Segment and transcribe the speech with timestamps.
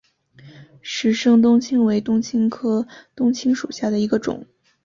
[0.81, 4.47] 石生冬青为冬青科冬青属下的一个种。